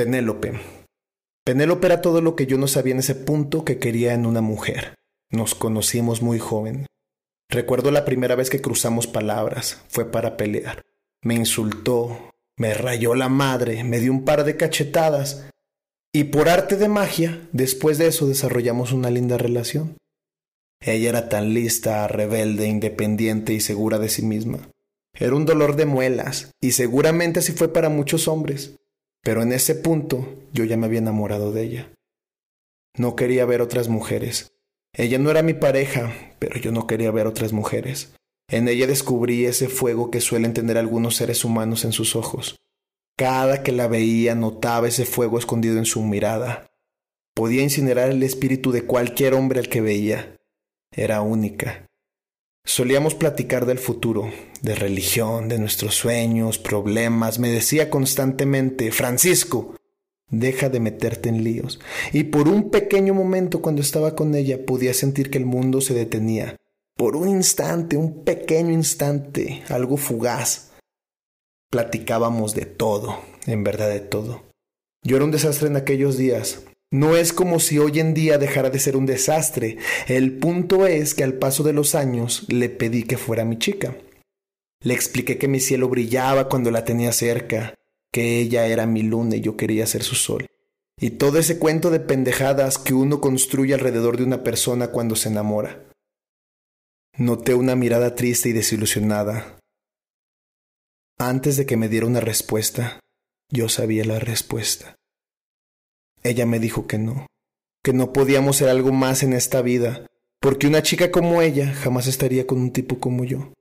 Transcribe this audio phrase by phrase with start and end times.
[0.00, 0.58] Penélope.
[1.44, 4.40] Penélope era todo lo que yo no sabía en ese punto que quería en una
[4.40, 4.94] mujer.
[5.28, 6.86] Nos conocimos muy joven.
[7.50, 9.82] Recuerdo la primera vez que cruzamos palabras.
[9.90, 10.80] Fue para pelear.
[11.22, 15.50] Me insultó, me rayó la madre, me dio un par de cachetadas.
[16.14, 19.98] Y por arte de magia, después de eso desarrollamos una linda relación.
[20.80, 24.70] Ella era tan lista, rebelde, independiente y segura de sí misma.
[25.12, 28.76] Era un dolor de muelas, y seguramente así fue para muchos hombres.
[29.22, 31.92] Pero en ese punto yo ya me había enamorado de ella.
[32.96, 34.52] No quería ver otras mujeres.
[34.92, 38.14] Ella no era mi pareja, pero yo no quería ver otras mujeres.
[38.48, 42.56] En ella descubrí ese fuego que suelen tener algunos seres humanos en sus ojos.
[43.16, 46.70] Cada que la veía notaba ese fuego escondido en su mirada.
[47.34, 50.36] Podía incinerar el espíritu de cualquier hombre al que veía.
[50.90, 51.86] Era única.
[52.64, 54.30] Solíamos platicar del futuro,
[54.62, 57.38] de religión, de nuestros sueños, problemas.
[57.38, 59.74] Me decía constantemente, Francisco,
[60.28, 61.80] deja de meterte en líos.
[62.12, 65.94] Y por un pequeño momento cuando estaba con ella podía sentir que el mundo se
[65.94, 66.56] detenía.
[66.96, 70.72] Por un instante, un pequeño instante, algo fugaz.
[71.70, 74.42] Platicábamos de todo, en verdad de todo.
[75.02, 78.70] Yo era un desastre en aquellos días, no es como si hoy en día dejara
[78.70, 79.78] de ser un desastre.
[80.08, 83.96] El punto es que al paso de los años le pedí que fuera mi chica.
[84.82, 87.74] Le expliqué que mi cielo brillaba cuando la tenía cerca,
[88.12, 90.46] que ella era mi luna y yo quería ser su sol.
[90.98, 95.28] Y todo ese cuento de pendejadas que uno construye alrededor de una persona cuando se
[95.28, 95.86] enamora.
[97.16, 99.58] Noté una mirada triste y desilusionada.
[101.18, 103.00] Antes de que me diera una respuesta,
[103.50, 104.96] yo sabía la respuesta.
[106.22, 107.26] Ella me dijo que no,
[107.82, 110.06] que no podíamos ser algo más en esta vida,
[110.40, 113.52] porque una chica como ella jamás estaría con un tipo como yo.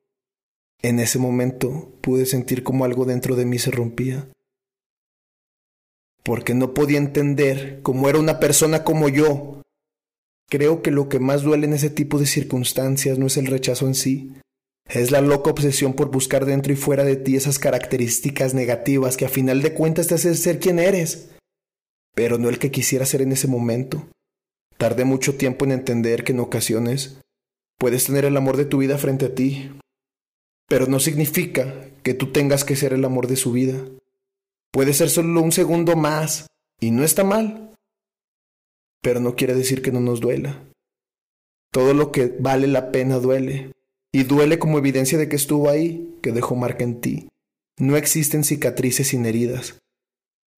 [0.81, 4.27] En ese momento pude sentir como algo dentro de mí se rompía,
[6.23, 9.61] porque no podía entender cómo era una persona como yo.
[10.49, 13.87] Creo que lo que más duele en ese tipo de circunstancias no es el rechazo
[13.87, 14.33] en sí,
[14.89, 19.25] es la loca obsesión por buscar dentro y fuera de ti esas características negativas que
[19.25, 21.29] a final de cuentas te hacen ser quien eres
[22.15, 24.07] pero no el que quisiera ser en ese momento.
[24.77, 27.19] Tardé mucho tiempo en entender que en ocasiones
[27.77, 29.71] puedes tener el amor de tu vida frente a ti,
[30.67, 33.83] pero no significa que tú tengas que ser el amor de su vida.
[34.71, 36.47] Puede ser solo un segundo más,
[36.79, 37.73] y no está mal,
[39.01, 40.63] pero no quiere decir que no nos duela.
[41.71, 43.71] Todo lo que vale la pena duele,
[44.11, 47.29] y duele como evidencia de que estuvo ahí, que dejó marca en ti.
[47.77, 49.79] No existen cicatrices sin heridas.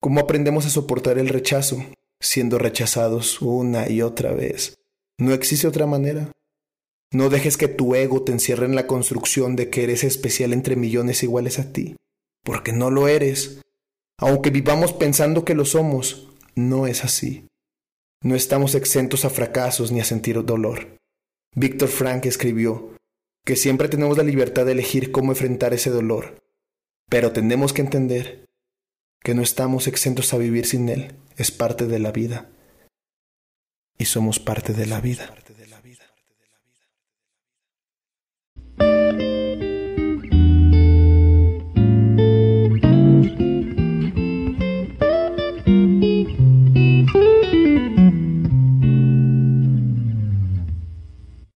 [0.02, 1.76] ¿Cómo aprendemos a soportar el rechazo,
[2.18, 4.80] siendo rechazados una y otra vez?
[5.16, 6.32] No existe otra manera.
[7.12, 10.74] No dejes que tu ego te encierre en la construcción de que eres especial entre
[10.74, 11.94] millones iguales a ti,
[12.42, 13.60] porque no lo eres.
[14.18, 17.46] Aunque vivamos pensando que lo somos, no es así.
[18.24, 20.96] No estamos exentos a fracasos ni a sentir dolor.
[21.54, 22.96] Víctor Frank escribió
[23.44, 26.42] que siempre tenemos la libertad de elegir cómo enfrentar ese dolor,
[27.08, 28.41] pero tenemos que entender
[29.22, 32.50] que no estamos exentos a vivir sin Él, es parte de la vida.
[33.98, 35.34] Y somos parte de la vida.